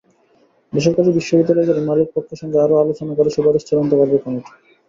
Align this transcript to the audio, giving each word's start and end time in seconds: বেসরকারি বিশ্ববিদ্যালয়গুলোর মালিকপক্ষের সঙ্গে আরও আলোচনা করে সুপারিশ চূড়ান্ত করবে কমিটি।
বেসরকারি 0.73 1.09
বিশ্ববিদ্যালয়গুলোর 1.17 1.87
মালিকপক্ষের 1.89 2.39
সঙ্গে 2.41 2.57
আরও 2.59 2.81
আলোচনা 2.83 3.13
করে 3.15 3.29
সুপারিশ 3.35 3.63
চূড়ান্ত 3.67 3.91
করবে 3.99 4.17
কমিটি। 4.23 4.51